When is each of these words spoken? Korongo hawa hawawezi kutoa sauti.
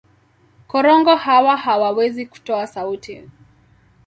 Korongo 0.67 1.15
hawa 1.15 1.57
hawawezi 1.57 2.25
kutoa 2.25 2.67
sauti. 2.67 3.27